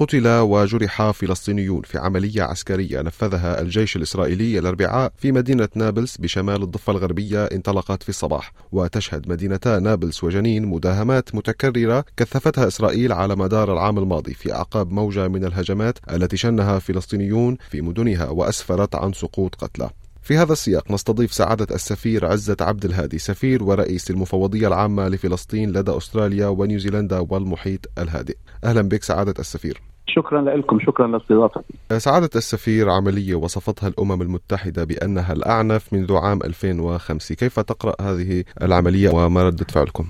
قتل 0.00 0.28
وجرح 0.28 1.10
فلسطينيون 1.10 1.82
في 1.82 1.98
عملية 1.98 2.42
عسكرية. 2.42 3.02
نفذها 3.02 3.60
الجيش 3.60 3.96
الإسرائيلي 3.96 4.58
الأربعاء 4.58 5.12
في 5.16 5.32
مدينة 5.32 5.68
نابلس 5.74 6.16
بشمال 6.16 6.62
الضفة 6.62 6.90
الغربية 6.90 7.44
انطلقت 7.44 8.02
في 8.02 8.08
الصباح. 8.08 8.52
وتشهد 8.72 9.28
مدينتا 9.28 9.78
نابلس 9.78 10.24
وجنين 10.24 10.66
مداهمات 10.66 11.34
متكررة 11.34 12.04
كثفتها 12.16 12.66
إسرائيل 12.66 13.12
على 13.12 13.36
مدار 13.36 13.72
العام 13.72 13.98
الماضي 13.98 14.34
في 14.34 14.54
أعقاب 14.54 14.90
موجة 14.90 15.28
من 15.28 15.44
الهجمات 15.44 15.98
التي 16.10 16.36
شنها 16.36 16.78
فلسطينيون 16.78 17.56
في 17.70 17.80
مدنها 17.80 18.28
وأسفرت 18.28 18.94
عن 18.94 19.12
سقوط 19.12 19.54
قتلى. 19.54 19.90
في 20.22 20.36
هذا 20.36 20.52
السياق 20.52 20.90
نستضيف 20.90 21.32
سعادة 21.32 21.74
السفير 21.74 22.26
عزة 22.26 22.56
عبد 22.60 22.84
الهادي 22.84 23.18
سفير 23.18 23.64
ورئيس 23.64 24.10
المفوضية 24.10 24.68
العامة 24.68 25.08
لفلسطين 25.08 25.72
لدى 25.72 25.96
أستراليا 25.96 26.46
ونيوزيلندا 26.46 27.18
والمحيط 27.18 27.80
الهادئ. 27.98 28.36
أهلا 28.64 28.82
بك 28.82 29.02
سعادة 29.02 29.34
السفير. 29.38 29.89
شكرا 30.14 30.40
لكم 30.42 30.80
شكرا 30.80 31.06
لاستضافتي. 31.06 31.74
سعادة 31.98 32.30
السفير 32.36 32.90
عملية 32.90 33.34
وصفتها 33.34 33.88
الأمم 33.88 34.22
المتحدة 34.22 34.84
بأنها 34.84 35.32
الأعنف 35.32 35.92
منذ 35.92 36.12
عام 36.12 36.38
2005 36.44 37.34
كيف 37.34 37.60
تقرأ 37.60 37.94
هذه 38.00 38.44
العملية 38.62 39.10
وما 39.14 39.42
ردة 39.46 39.66
فعلكم؟ 39.74 40.04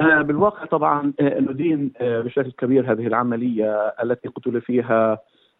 آه، 0.00 0.22
بالواقع 0.22 0.64
طبعا 0.64 1.12
آه، 1.20 1.40
ندين 1.40 1.92
آه، 2.00 2.20
بشكل 2.20 2.50
كبير 2.50 2.92
هذه 2.92 3.06
العملية 3.06 3.94
التي 4.02 4.28
قتل 4.28 4.60
فيها 4.60 5.18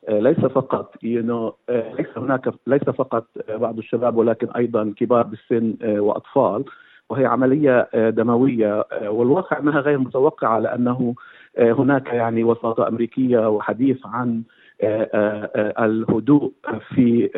ليس 0.09 0.39
فقط 0.39 0.95
ليس 1.03 2.07
هناك 2.17 2.55
ليس 2.67 2.83
فقط 2.83 3.27
بعض 3.49 3.79
الشباب 3.79 4.17
ولكن 4.17 4.49
أيضا 4.51 4.95
كبار 4.97 5.23
بالسن 5.23 5.75
وأطفال. 5.99 6.65
وهي 7.11 7.27
عملية 7.27 7.89
دموية 8.11 8.85
والواقع 9.03 9.59
أنها 9.59 9.81
غير 9.81 9.99
متوقعة 9.99 10.59
لأنه 10.59 11.15
هناك 11.59 12.07
يعني 12.07 12.45
وساطة 12.45 12.89
أمريكية 12.89 13.49
وحديث 13.49 14.07
عن 14.07 14.43
آه، 14.83 15.11
آه، 15.15 15.51
آه، 15.57 15.85
الهدوء 15.85 16.53
في 16.95 17.29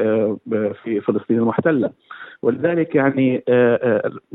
في 0.82 1.00
فلسطين 1.00 1.38
المحتلة. 1.38 1.90
ولذلك 2.42 2.94
يعني 2.94 3.44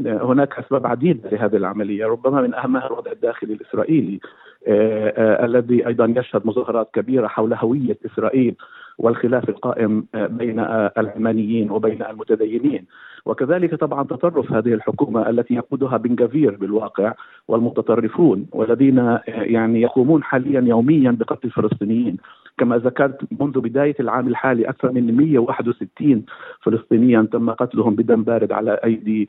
هناك 0.05 0.59
أسباب 0.59 0.87
عديدة 0.87 1.29
لهذه 1.29 1.55
العملية 1.55 2.05
ربما 2.05 2.41
من 2.41 2.53
أهمها 2.53 2.87
الوضع 2.87 3.11
الداخلي 3.11 3.53
الإسرائيلي. 3.53 4.19
الذي 4.67 5.87
أيضا 5.87 6.13
يشهد 6.17 6.45
مظاهرات 6.45 6.89
كبيرة 6.93 7.27
حول 7.27 7.53
هوية 7.53 7.97
إسرائيل 8.05 8.55
والخلاف 8.97 9.49
القائم 9.49 10.05
بين 10.15 10.59
العلمانيين 10.97 11.71
وبين 11.71 12.03
المتدينين. 12.03 12.85
وكذلك 13.25 13.75
طبعا 13.75 14.03
تطرف 14.03 14.51
هذه 14.51 14.73
الحكومة 14.73 15.29
التي 15.29 15.53
يقودها 15.53 15.97
بن 15.97 16.15
جفير 16.15 16.55
بالواقع 16.55 17.13
والمتطرفون 17.47 18.45
والذين 18.51 19.17
يعني 19.27 19.81
يقومون 19.81 20.23
حاليا 20.23 20.61
يوميا 20.61 21.11
بقتل 21.11 21.47
الفلسطينيين. 21.47 22.17
كما 22.57 22.77
ذكرت 22.77 23.41
منذ 23.41 23.59
بداية 23.59 23.95
العام 23.99 24.27
الحالي 24.27 24.69
أكثر 24.69 24.91
من 24.91 25.17
161 25.17 26.25
فلسطينيا 26.61 27.27
تم 27.31 27.49
قتلهم 27.49 27.95
بدم 27.95 28.23
بارد 28.23 28.51
على 28.51 28.79
أيدي 28.83 29.27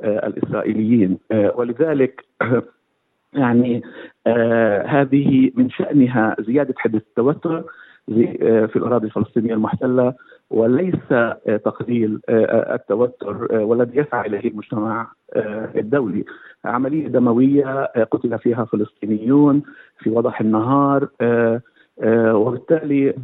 آه، 0.00 0.26
الإسرائيليين. 0.26 1.18
آه، 1.32 1.52
ولذلك 1.56 2.24
يعني 3.36 3.82
آه 4.26 4.82
هذه 4.86 5.50
من 5.54 5.70
شأنها 5.70 6.36
زيادة 6.40 6.74
حدة 6.76 6.98
التوتر 6.98 7.64
آه، 8.10 8.66
في 8.66 8.76
الأراضي 8.76 9.06
الفلسطينية 9.06 9.54
المحتلة 9.54 10.14
وليس 10.50 11.12
آه، 11.12 11.56
تقليل 11.64 12.20
آه، 12.28 12.74
التوتر 12.74 13.48
والذي 13.52 13.98
يسعى 13.98 14.26
إليه 14.26 14.50
المجتمع 14.50 15.12
الدولي. 15.76 16.24
عملية 16.64 17.08
دموية 17.08 17.84
قتل 17.84 18.38
فيها 18.38 18.64
فلسطينيون 18.64 19.62
في 19.98 20.10
وضح 20.10 20.40
النهار 20.40 21.08
وبالتالي 22.32 23.14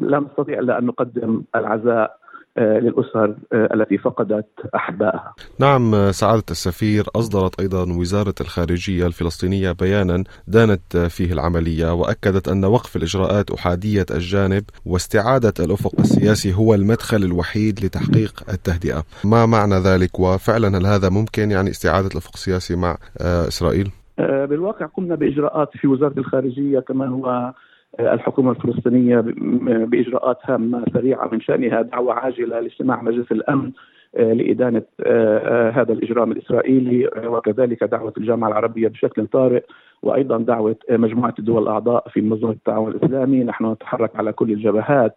لا 0.00 0.20
نستطيع 0.20 0.58
إلا 0.58 0.78
أن 0.78 0.86
نقدم 0.86 1.42
العزاء 1.56 2.18
للأسر 2.58 3.36
آه، 3.52 3.68
التي 3.74 3.98
فقدت 3.98 4.46
أحبائها 4.74 5.34
نعم 5.58 6.12
سعادة 6.12 6.44
السفير 6.50 7.04
أصدرت 7.16 7.60
أيضا 7.60 7.92
وزارة 7.92 8.34
الخارجية 8.40 9.06
الفلسطينية 9.06 9.72
بيانا 9.72 10.24
دانت 10.46 10.96
فيه 10.96 11.32
العملية 11.32 11.94
وأكدت 11.94 12.48
أن 12.48 12.64
وقف 12.64 12.96
الإجراءات 12.96 13.50
أحادية 13.50 14.06
الجانب 14.10 14.64
واستعادة 14.86 15.64
الأفق 15.64 15.92
السياسي 15.98 16.54
هو 16.54 16.74
المدخل 16.74 17.16
الوحيد 17.16 17.84
لتحقيق 17.84 18.42
التهدئة. 18.48 19.04
ما 19.24 19.46
معنى 19.46 19.74
ذلك؟ 19.74 20.20
وفعلا 20.20 20.78
هل 20.78 20.86
هذا 20.86 21.08
ممكن؟ 21.08 21.50
يعني 21.50 21.70
استعادة 21.70 22.08
الأفق 22.12 22.30
السياسي 22.34 22.76
مع 22.76 22.96
آه، 23.20 23.48
إسرائيل؟ 23.48 23.90
بالواقع 24.18 24.86
قمنا 24.86 25.14
بإجراءات 25.14 25.68
في 25.72 25.86
وزارة 25.86 26.18
الخارجية 26.18 26.80
كما 26.80 27.06
هو 27.06 27.52
الحكومة 28.00 28.50
الفلسطينية 28.50 29.20
بإجراءات 29.60 30.38
هامة 30.44 30.84
سريعة 30.94 31.28
من 31.32 31.40
شأنها 31.40 31.82
دعوة 31.82 32.14
عاجلة 32.14 32.60
لاجتماع 32.60 33.02
مجلس 33.02 33.32
الأمن 33.32 33.72
آه، 34.16 34.32
لإدانة 34.32 34.82
آه، 35.00 35.38
آه، 35.38 35.70
هذا 35.70 35.92
الإجرام 35.92 36.32
الإسرائيلي 36.32 37.06
وكذلك 37.24 37.84
دعوة 37.84 38.12
الجامعة 38.18 38.48
العربية 38.48 38.88
بشكل 38.88 39.26
طارئ 39.26 39.62
وأيضا 40.02 40.38
دعوة 40.38 40.76
مجموعة 40.90 41.34
الدول 41.38 41.62
الأعضاء 41.62 42.08
في 42.08 42.20
منظمة 42.20 42.50
التعاون 42.50 42.90
الإسلامي 42.90 43.44
نحن 43.44 43.72
نتحرك 43.72 44.16
على 44.16 44.32
كل 44.32 44.52
الجبهات 44.52 45.14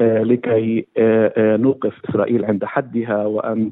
لكي 0.00 0.86
نوقف 1.38 1.92
إسرائيل 2.08 2.44
عند 2.44 2.64
حدها 2.64 3.26
وأن 3.26 3.70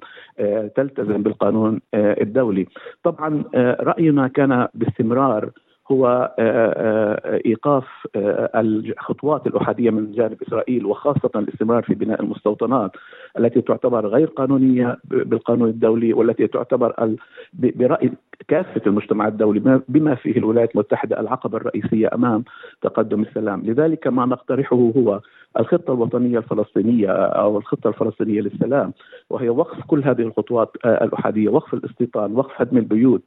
تلتزم 0.76 1.22
بالقانون 1.22 1.80
الدولي. 1.94 2.66
طبعا 3.04 3.44
رأينا 3.80 4.28
كان 4.28 4.68
باستمرار 4.74 5.50
هو 5.92 6.06
آه، 6.06 6.34
آه، 6.38 7.40
إيقاف 7.46 7.84
آه، 8.16 8.50
الخطوات 8.54 9.46
الأحادية 9.46 9.90
من 9.90 10.12
جانب 10.12 10.42
إسرائيل 10.42 10.86
وخاصة 10.86 11.30
الاستمرار 11.36 11.82
في 11.82 11.94
بناء 11.94 12.22
المستوطنات. 12.22 12.90
التي 13.38 13.60
تعتبر 13.60 14.06
غير 14.06 14.26
قانونية 14.26 14.98
بالقانون 15.04 15.68
الدولي 15.68 16.12
والتي 16.12 16.46
تعتبر 16.46 17.16
برأي 17.52 18.10
كافة 18.48 18.80
المجتمع 18.86 19.28
الدولي 19.28 19.80
بما 19.88 20.14
فيه 20.14 20.36
الولايات 20.36 20.74
المتحدة 20.74 21.20
العقبة 21.20 21.56
الرئيسية 21.56 22.10
أمام 22.14 22.44
تقدم 22.82 23.22
السلام، 23.22 23.62
لذلك 23.66 24.06
ما 24.06 24.26
نقترحه 24.26 24.76
هو 24.76 25.20
الخطة 25.58 25.92
الوطنية 25.94 26.38
الفلسطينية 26.38 27.10
أو 27.10 27.58
الخطة 27.58 27.88
الفلسطينية 27.88 28.40
للسلام 28.40 28.92
وهي 29.30 29.48
وقف 29.48 29.84
كل 29.86 30.04
هذه 30.04 30.22
الخطوات 30.22 30.76
الأحادية، 30.84 31.48
وقف 31.48 31.74
الاستيطان، 31.74 32.32
وقف 32.32 32.52
هدم 32.56 32.78
البيوت، 32.78 33.22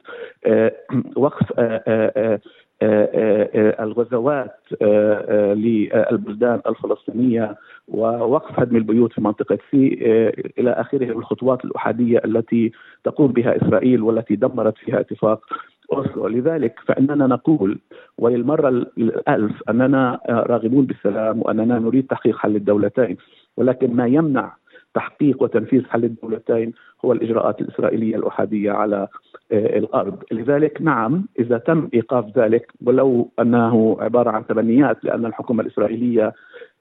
وقف 1.16 1.52
الغزوات 3.80 4.56
للبلدان 5.54 6.62
الفلسطينية 6.68 7.56
ووقف 7.88 8.60
هدم 8.60 8.76
البيوت 8.76 9.14
في 9.14 9.22
منطقة 9.22 9.58
سي 9.72 9.88
إلى 10.60 10.72
آخره 10.72 11.06
الخطوات 11.06 11.66
الأحادية 11.66 12.22
التي 12.26 12.72
تقوم 13.04 13.32
بها 13.32 13.58
إسرائيل 13.58 14.02
والتي 14.02 14.36
دمرت 14.36 14.78
فيها 14.78 15.00
اتفاق 15.00 15.46
أوسلو. 15.94 16.28
لذلك 16.28 16.80
فإننا 16.86 17.28
نقول 17.28 17.80
وللمرة 18.18 18.70
الألف 18.70 19.64
أننا 19.70 20.20
راغبون 20.30 20.86
بالسلام 20.86 21.42
وأننا 21.42 21.80
نريد 21.80 22.08
تحقيق 22.08 22.38
حل 22.38 22.56
الدولتين 22.56 23.18
ولكن 23.58 23.96
ما 23.96 24.08
يمنع 24.08 24.56
تحقيق 24.94 25.44
وتنفيذ 25.44 25.86
حل 25.86 26.04
الدولتين 26.04 26.74
هو 27.06 27.14
الإجراءات 27.14 27.62
الإسرائيلية 27.62 28.16
الأحادية 28.16 28.72
على 28.72 29.08
آه، 29.52 29.78
الأرض. 29.78 30.24
لذلك 30.32 30.82
نعم 30.82 31.26
إذا 31.40 31.58
تم 31.58 31.90
إيقاف 31.94 32.38
ذلك 32.38 32.72
ولو 32.86 33.32
أنه 33.40 33.98
عبارة 34.00 34.30
عن 34.30 34.48
تبنيات 34.48 35.04
لأن 35.04 35.26
الحكومة 35.26 35.62
الإسرائيلية 35.64 36.34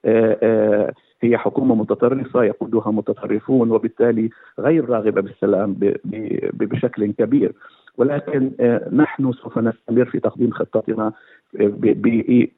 آه، 0.05 0.37
آه، 0.43 0.93
هي 1.21 1.37
حكومة 1.37 1.75
متطرفة 1.75 2.43
يقودها 2.43 2.91
متطرفون 2.91 3.71
وبالتالي 3.71 4.29
غير 4.59 4.89
راغبة 4.89 5.21
بالسلام 5.21 5.75
بشكل 6.53 7.11
كبير. 7.11 7.53
ولكن 7.97 8.51
نحن 8.91 9.31
سوف 9.31 9.57
نستمر 9.57 10.05
في 10.05 10.19
تقديم 10.19 10.51
خطتنا 10.51 11.11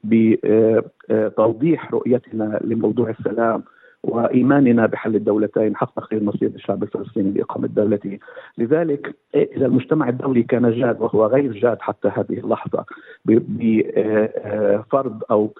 بتوضيح 0.04 1.94
رؤيتنا 1.94 2.60
لموضوع 2.64 3.10
السلام. 3.10 3.62
وإيماننا 4.06 4.86
بحل 4.86 5.16
الدولتين 5.16 5.76
حق 5.76 5.94
تقرير 5.94 6.22
مصير 6.22 6.48
الشعب 6.54 6.82
الفلسطيني 6.82 7.30
بإقامة 7.30 7.68
دولته، 7.68 8.18
لذلك 8.58 9.14
إذا 9.34 9.66
المجتمع 9.66 10.08
الدولي 10.08 10.42
كان 10.42 10.70
جاد 10.70 11.00
وهو 11.00 11.26
غير 11.26 11.52
جاد 11.52 11.80
حتى 11.80 12.08
هذه 12.08 12.38
اللحظة 12.38 12.84
بفرض 13.24 15.22
أو 15.30 15.50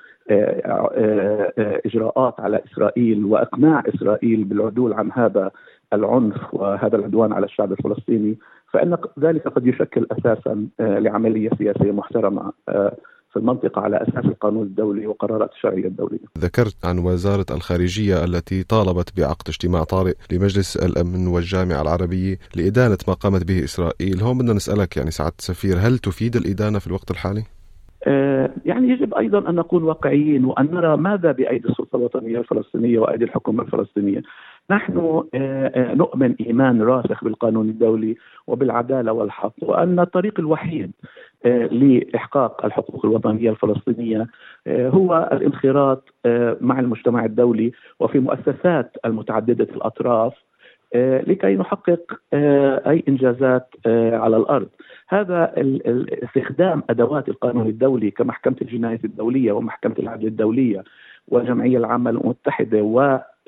إجراءات 1.87 2.41
على 2.41 2.61
إسرائيل 2.73 3.25
وأقناع 3.25 3.83
إسرائيل 3.95 4.45
بالعدول 4.45 4.93
عن 4.93 5.13
هذا 5.13 5.51
العنف 5.93 6.55
وهذا 6.55 6.97
العدوان 6.97 7.33
على 7.33 7.47
الشعب 7.47 7.73
الفلسطيني 7.73 8.37
فإن 8.73 8.97
ذلك 9.19 9.49
قد 9.49 9.67
يشكل 9.67 10.07
أساسا 10.11 10.67
لعملية 10.81 11.51
سياسية 11.59 11.93
محترمة. 11.93 12.53
في 13.37 13.41
المنطقة 13.41 13.81
على 13.81 13.97
أساس 13.97 14.25
القانون 14.25 14.63
الدولي 14.63 15.07
وقرارات 15.07 15.53
الشرعية 15.53 15.87
الدولية 15.87 16.19
ذكرت 16.39 16.77
عن 16.85 16.99
وزارة 16.99 17.47
الخارجية 17.51 18.25
التي 18.25 18.63
طالبت 18.63 19.17
بعقد 19.17 19.49
اجتماع 19.49 19.85
طارئ 19.85 20.15
لمجلس 20.33 20.77
الأمن 20.77 21.27
والجامعة 21.27 21.83
العربية 21.83 22.39
لإدانة 22.57 22.99
ما 23.09 23.15
قامت 23.15 23.45
به 23.45 23.65
إسرائيل 23.65 24.21
هون 24.21 24.39
بدنا 24.39 24.53
نسألك 24.53 24.97
يعني 24.97 25.11
سعادة 25.11 25.35
السفير 25.39 25.77
هل 25.79 25.99
تفيد 25.99 26.37
الإدانة 26.37 26.79
في 26.79 26.87
الوقت 26.87 27.11
الحالي؟ 27.11 27.43
آه، 28.07 28.51
يعني 28.65 28.89
يجب 28.89 29.15
أيضا 29.15 29.51
أن 29.51 29.55
نكون 29.55 29.83
واقعيين 29.83 30.45
وأن 30.45 30.67
نرى 30.67 30.97
ماذا 30.97 31.33
بأيدي 31.33 31.69
السلطة 31.69 31.97
الوطنية 31.97 32.39
الفلسطينية 32.39 32.99
وأيدي 32.99 33.25
الحكومة 33.25 33.63
الفلسطينية. 33.63 34.23
نحن 34.71 35.23
آه، 35.35 35.67
آه، 35.75 35.95
نؤمن 35.95 36.35
إيمان 36.41 36.83
راسخ 36.83 37.25
بالقانون 37.25 37.69
الدولي 37.69 38.17
وبالعدالة 38.47 39.13
والحق 39.13 39.53
وأن 39.63 40.01
الطريق 40.01 40.41
الوحيد 40.41 40.91
لإحقاق 41.71 42.65
الحقوق 42.65 43.07
الوطنية 43.07 43.51
الفلسطينية 43.51 44.27
هو 44.69 45.31
الانخراط 45.33 46.15
مع 46.61 46.81
المجتمع 46.81 47.25
الدولي 47.25 47.73
وفي 48.01 48.19
مؤسسات 48.19 48.97
المتعددة 49.05 49.65
الأطراف 49.65 50.35
لكي 50.95 51.57
نحقق 51.57 52.21
أي 52.89 53.05
إنجازات 53.09 53.75
على 54.13 54.37
الأرض. 54.37 54.69
هذا 55.09 55.53
استخدام 56.25 56.83
أدوات 56.91 57.29
القانون 57.29 57.67
الدولي 57.67 58.11
كمحكمة 58.11 58.57
الجنايه 58.63 59.01
الدولية 59.05 59.53
ومحكمة 59.53 59.95
العدل 59.99 60.27
الدولية 60.27 60.85
والجمعيه 61.29 61.79
العامه 61.79 62.11
المتحدة 62.11 62.83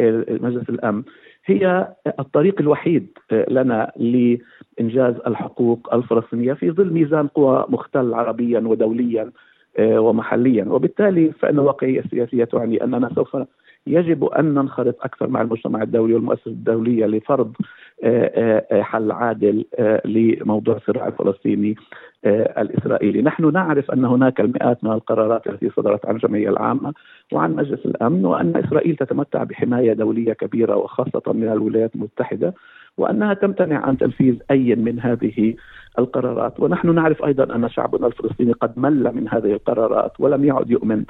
ومجلس 0.01 0.69
الأمن 0.69 1.03
هي 1.45 1.89
الطريق 2.19 2.61
الوحيد 2.61 3.07
لنا 3.49 3.93
لإنجاز 3.97 5.15
الحقوق 5.27 5.95
الفلسطينية 5.95 6.53
في 6.53 6.71
ظل 6.71 6.93
ميزان 6.93 7.27
قوى 7.27 7.65
مختل 7.69 8.15
عربيا 8.15 8.61
ودوليا 8.61 9.31
ومحليا. 9.81 10.65
وبالتالي 10.65 11.33
فإن 11.33 11.59
الواقعيه 11.59 12.01
السياسيه 12.01 12.45
تعني 12.45 12.85
أننا 12.85 13.11
سوف 13.15 13.37
يجب 13.89 14.25
أن 14.25 14.55
ننخرط 14.55 14.97
أكثر 15.03 15.29
مع 15.29 15.43
المجتمع 15.43 15.83
الدولي 15.83 16.15
والمؤسسات 16.15 16.47
الدولية 16.47 17.07
لفرض 17.07 17.53
آه، 18.05 18.65
آه، 18.71 18.83
حل 18.83 19.13
عادل 19.13 19.65
آه، 19.79 20.03
لموضوع 20.07 20.77
الصراع 20.77 21.09
الفلسطيني 21.09 21.77
الإسرائيلي، 22.59 23.23
نحن 23.23 23.53
نعرف 23.53 23.91
أن 23.91 24.05
هناك 24.05 24.41
المئات 24.41 24.85
من 24.85 24.93
القرارات 24.93 25.47
التي 25.47 25.71
صدرت 25.71 26.07
عن 26.07 26.15
الجمعية 26.15 26.49
العامة 26.49 26.95
وعن 27.33 27.55
مجلس 27.55 27.87
الأمن 27.87 28.25
وأن 28.25 28.57
إسرائيل 28.57 28.97
تتمتع 28.97 29.45
بحماية 29.45 29.93
دولية 29.93 30.33
كبيرة 30.33 30.77
وخاصة 30.77 31.23
من 31.33 31.49
الولايات 31.49 31.95
المتحدة 31.95 32.55
وأنها 32.99 33.35
تمتنع 33.35 33.87
عن 33.87 33.99
تنفيذ 33.99 34.37
أي 34.51 34.75
من 34.75 35.01
هذه 35.01 35.55
القرارات. 35.99 36.61
ونحن 36.61 36.95
نعرف 36.95 37.25
أيضا 37.25 37.57
أن 37.57 37.69
شعبنا 37.69 38.07
الفلسطيني 38.07 38.53
قد 38.53 38.79
مل 38.79 39.15
من 39.15 39.29
هذه 39.29 39.53
القرارات 39.53 40.13
ولم 40.19 40.45
يعد 40.45 40.71
يؤمن 40.71 41.05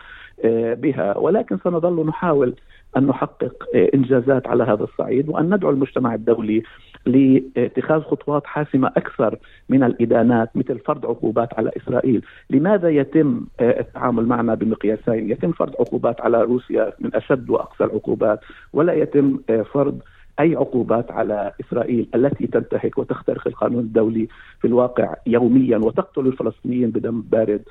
بها 0.74 1.18
ولكن 1.18 1.58
سنظل 1.64 2.06
نحاول 2.06 2.54
أن 2.96 3.06
نحقق 3.06 3.64
إنجازات 3.94 4.46
على 4.46 4.64
هذا 4.64 4.84
الصعيد 4.84 5.28
وأن 5.28 5.54
ندعو 5.54 5.70
المجتمع 5.70 6.14
الدولي 6.14 6.62
لاتخاذ 7.06 8.00
خطوات 8.00 8.46
حاسمة 8.46 8.88
أكثر 8.88 9.36
من 9.68 9.82
الإدانات 9.82 10.56
مثل 10.56 10.78
فرض 10.78 11.06
عقوبات 11.06 11.54
على 11.54 11.70
إسرائيل، 11.76 12.24
لماذا 12.50 12.88
يتم 12.88 13.40
التعامل 13.60 14.26
معنا 14.26 14.54
بمقياسين؟ 14.54 15.30
يتم 15.30 15.52
فرض 15.52 15.74
عقوبات 15.80 16.20
على 16.20 16.42
روسيا 16.42 16.92
من 17.00 17.14
أشد 17.14 17.50
وأقصى 17.50 17.84
العقوبات 17.84 18.40
ولا 18.72 18.92
يتم 18.92 19.38
فرض 19.72 20.00
أي 20.40 20.56
عقوبات 20.56 21.10
على 21.10 21.52
إسرائيل 21.60 22.08
التي 22.14 22.46
تنتهك 22.46 22.98
وتخترق 22.98 23.48
القانون 23.48 23.80
الدولي 23.80 24.28
في 24.60 24.66
الواقع 24.66 25.14
يوميا 25.26 25.78
وتقتل 25.78 26.26
الفلسطينيين 26.26 26.90
بدم 26.90 27.20
بارد 27.20 27.62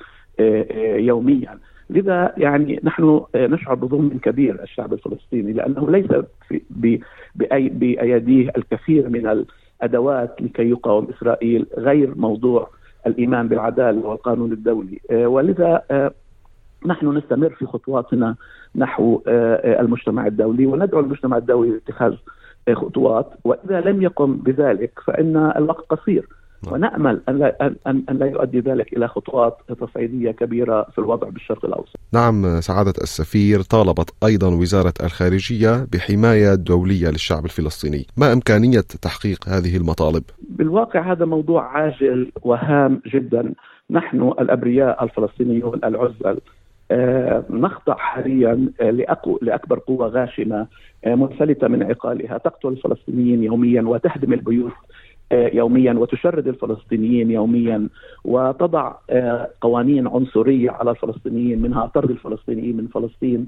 يوميا. 0.98 1.58
لذا 1.90 2.32
يعني 2.36 2.80
نحن 2.84 3.20
نشعر 3.34 3.74
بظلم 3.74 4.18
كبير 4.22 4.62
الشعب 4.62 4.92
الفلسطيني 4.92 5.52
لأنه 5.52 5.90
ليس 5.90 6.06
بايديه 7.34 8.52
الكثير 8.56 9.08
من 9.08 9.44
الأدوات 9.82 10.42
لكي 10.42 10.70
يقاوم 10.70 11.08
إسرائيل 11.16 11.66
غير 11.78 12.14
موضوع 12.16 12.70
الإيمان 13.06 13.48
بالعدالة 13.48 14.06
والقانون 14.06 14.52
الدولي 14.52 15.00
ولذا 15.10 15.82
نحن 16.86 17.16
نستمر 17.16 17.50
في 17.50 17.66
خطواتنا 17.66 18.34
نحو 18.76 19.22
المجتمع 19.64 20.26
الدولي 20.26 20.66
وندعو 20.66 21.00
المجتمع 21.00 21.36
الدولي 21.36 21.70
لاتخاذ 21.70 22.14
خطوات 22.72 23.30
وإذا 23.44 23.80
لم 23.80 24.02
يقم 24.02 24.36
بذلك 24.36 24.92
فإن 25.06 25.52
الوقت 25.56 25.84
قصير. 25.90 26.26
ونأمل 26.72 27.20
أن 27.28 27.38
لا 27.38 27.66
ان 27.86 28.02
ان 28.10 28.18
لا 28.18 28.26
يؤدي 28.26 28.60
ذلك 28.60 28.92
إلى 28.92 29.08
خطوات 29.08 29.58
تصعيدية 29.80 30.30
كبيرة 30.30 30.86
في 30.92 30.98
الوضع 30.98 31.28
بالشرق 31.28 31.64
الأوسط. 31.64 31.96
نعم 32.12 32.60
سعادة 32.60 32.94
السفير 33.02 33.60
طالبت 33.60 34.10
أيضا 34.24 34.48
وزارة 34.48 34.94
الخارجية 35.02 35.86
بحماية 35.92 36.54
دولية 36.54 37.08
للشعب 37.08 37.44
الفلسطيني، 37.44 38.06
ما 38.16 38.32
إمكانية 38.32 38.80
تحقيق 39.02 39.48
هذه 39.48 39.76
المطالب؟ 39.76 40.22
بالواقع 40.50 41.12
هذا 41.12 41.24
موضوع 41.24 41.64
عاجل 41.64 42.32
وهام 42.42 43.00
جدا، 43.06 43.54
نحن 43.90 44.22
الأبرياء 44.22 45.04
الفلسطينيون 45.04 45.80
العزل 45.84 46.38
آه 46.90 47.44
نخضع 47.50 47.96
حاليا 47.96 48.68
لأكبر 49.42 49.78
قوة 49.78 50.08
غاشمة 50.08 50.66
آه 51.04 51.14
منفلتة 51.14 51.68
من 51.68 51.82
عقالها 51.82 52.38
تقتل 52.38 52.68
الفلسطينيين 52.68 53.42
يوميا 53.42 53.82
وتهدم 53.82 54.32
البيوت 54.32 54.72
يوميا 55.32 55.92
وتشرد 55.92 56.48
الفلسطينيين 56.48 57.30
يوميا 57.30 57.88
وتضع 58.24 58.94
آه، 59.10 59.50
قوانين 59.60 60.06
عنصرية 60.06 60.70
على 60.70 60.90
الفلسطينيين 60.90 61.62
منها 61.62 61.86
طرد 61.86 62.10
الفلسطينيين 62.10 62.76
من 62.76 62.86
فلسطين 62.86 63.46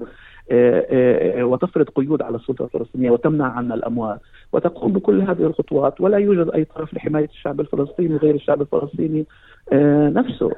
آه، 0.51 1.43
وتفرض 1.43 1.89
قيود 1.89 2.21
على 2.21 2.35
السلطة 2.35 2.65
الفلسطينية 2.65 3.11
وتمنع 3.11 3.45
عنا 3.45 3.75
الأموال. 3.75 4.17
وتقوم 4.53 4.93
بكل 4.93 5.21
هذه 5.21 5.45
الخطوات 5.45 6.01
ولا 6.01 6.17
يوجد 6.17 6.49
أي 6.49 6.65
طرف 6.65 6.93
لحماية 6.93 7.29
الشعب 7.29 7.59
الفلسطيني 7.59 8.15
غير 8.15 8.35
الشعب 8.35 8.61
الفلسطيني 8.61 9.25
نفسه. 10.13 10.51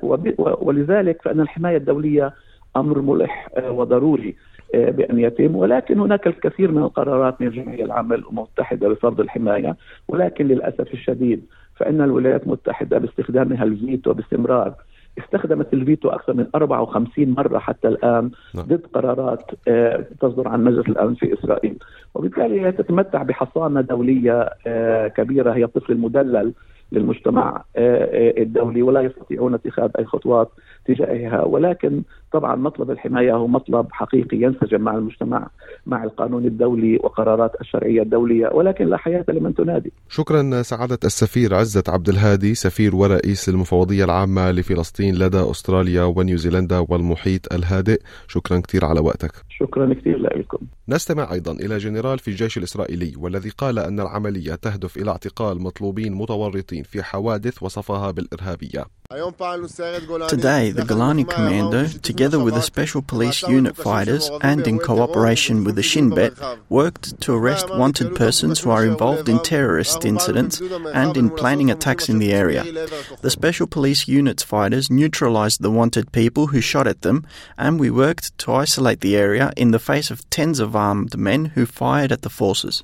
ولذلك 0.61 1.21
فإن 1.21 1.39
الحماية 1.39 1.77
الدولية 1.77 2.33
أمر 2.75 3.01
ملح 3.01 3.49
وضروري. 3.69 4.35
بأن 4.73 5.19
يتم 5.19 5.55
ولكن 5.55 5.99
هناك 5.99 6.27
الكثير 6.27 6.71
من 6.71 6.83
القرارات 6.83 7.41
من 7.41 7.47
الجمعيه 7.47 7.85
العامه 7.85 8.15
للامم 8.15 8.39
المتحده 8.39 8.89
بفرض 8.89 9.19
الحماية 9.19 9.75
ولكن 10.07 10.47
للأسف 10.47 10.93
الشديد 10.93 11.45
فإن 11.75 12.01
الولايات 12.01 12.43
المتحده 12.43 12.97
باستخدامها 12.97 13.63
الفيتو 13.63 14.13
باستمرار 14.13 14.73
استخدمت 15.17 15.73
الفيتو 15.73 16.09
أكثر 16.09 16.33
من 16.33 16.47
54 16.55 17.29
مرة 17.29 17.59
حتى 17.59 17.87
الآن 17.87 18.31
نعم. 18.55 18.65
ضد 18.65 18.85
قرارات 18.93 19.51
آه، 19.67 20.05
تصدر 20.19 20.47
عن 20.47 20.63
مجلس 20.63 20.87
الأمن 20.89 21.15
في 21.15 21.33
إسرائيل 21.33 21.77
وبالتالي 22.13 22.61
هي 22.61 22.71
تتمتع 22.71 23.23
بحصانة 23.23 23.81
دولية 23.81 24.49
آه، 24.67 25.07
كبيرة 25.07 25.51
هي 25.51 25.63
الطفل 25.63 25.93
المدلل 25.93 26.53
للمجتمع 26.91 27.63
آه، 27.75 28.41
الدولي 28.41 28.81
ولا 28.81 29.01
يستطيعون 29.01 29.53
اتخاذ 29.53 29.89
أي 29.99 30.05
خطوات 30.05 30.49
تجاهها 30.85 31.43
ولكن 31.43 32.01
طبعا 32.33 32.55
مطلب 32.55 32.91
الحماية 32.91 33.33
هو 33.33 33.47
مطلب 33.47 33.87
حقيقي 33.91 34.37
ينسجم 34.37 34.81
مع 34.81 34.95
المجتمع 34.95 35.47
مع 35.85 36.03
القانون 36.03 36.45
الدولي 36.45 36.99
وقرارات 37.03 37.51
الشرعية 37.61 38.01
الدولية 38.01 38.47
ولكن 38.53 38.85
لا 38.85 38.97
حياة 38.97 39.25
لمن 39.29 39.55
تنادي. 39.55 39.91
شكرا 40.09 40.61
سعادة 40.61 40.99
السفير 41.03 41.55
عزت 41.55 41.89
عبد 41.89 42.09
الهادي 42.09 42.55
سفير 42.55 42.95
ورئيس 42.95 43.49
المفوضية 43.49 44.03
العامة 44.03 44.51
لفلسطين 44.51 45.15
لدى 45.15 45.37
أستراليا 45.51 46.03
ونيوزيلندا 46.03 46.85
والمحيط 46.89 47.53
الهادئ، 47.53 48.01
شكرا 48.27 48.59
كثير 48.59 48.85
على 48.85 48.99
وقتك. 48.99 49.31
شكرا 49.49 49.93
كثير 49.93 50.17
لكم. 50.17 50.57
نستمع 50.89 51.33
أيضا 51.33 51.51
إلى 51.51 51.77
جنرال 51.77 52.19
في 52.19 52.27
الجيش 52.27 52.57
الإسرائيلي 52.57 53.13
والذي 53.17 53.49
قال 53.49 53.79
أن 53.79 53.99
العملية 53.99 54.55
تهدف 54.55 54.97
إلى 54.97 55.11
اعتقال 55.11 55.61
مطلوبين 55.61 56.13
متورطين 56.13 56.83
في 56.83 57.03
حوادث 57.03 57.63
وصفها 57.63 58.11
بالإرهابية. 58.11 58.85
Today, 59.13 60.71
the 60.71 60.81
Golani 60.87 61.29
Commando, 61.29 61.85
together 61.85 62.39
with 62.39 62.55
the 62.55 62.63
Special 62.63 63.03
Police 63.03 63.43
Unit 63.43 63.77
fighters 63.77 64.31
and 64.41 64.65
in 64.65 64.79
cooperation 64.79 65.63
with 65.63 65.75
the 65.75 65.83
Shin 65.83 66.09
Bet, 66.09 66.33
worked 66.67 67.21
to 67.21 67.35
arrest 67.35 67.69
wanted 67.69 68.15
persons 68.15 68.61
who 68.61 68.71
are 68.71 68.83
involved 68.83 69.29
in 69.29 69.37
terrorist 69.43 70.03
incidents 70.03 70.59
and 70.59 71.15
in 71.15 71.29
planning 71.29 71.69
attacks 71.69 72.09
in 72.09 72.17
the 72.17 72.33
area. 72.33 72.63
The 73.21 73.29
Special 73.29 73.67
Police 73.67 74.07
Unit's 74.07 74.41
fighters 74.41 74.89
neutralized 74.89 75.61
the 75.61 75.69
wanted 75.69 76.11
people 76.11 76.47
who 76.47 76.59
shot 76.59 76.87
at 76.87 77.03
them, 77.03 77.23
and 77.55 77.79
we 77.79 77.91
worked 77.91 78.35
to 78.39 78.53
isolate 78.53 79.01
the 79.01 79.15
area 79.15 79.53
in 79.55 79.69
the 79.69 79.77
face 79.77 80.09
of 80.09 80.27
tens 80.31 80.59
of 80.59 80.75
armed 80.75 81.15
men 81.19 81.45
who 81.53 81.67
fired 81.67 82.11
at 82.11 82.23
the 82.23 82.31
forces. 82.31 82.83